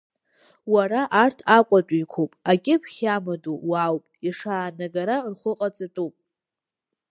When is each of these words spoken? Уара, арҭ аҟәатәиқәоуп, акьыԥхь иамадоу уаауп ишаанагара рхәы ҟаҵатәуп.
Уара, 0.73 1.01
арҭ 1.23 1.37
аҟәатәиқәоуп, 1.57 2.31
акьыԥхь 2.51 2.95
иамадоу 3.03 3.57
уаауп 3.69 4.03
ишаанагара 4.29 5.17
рхәы 5.31 5.51
ҟаҵатәуп. 5.59 6.15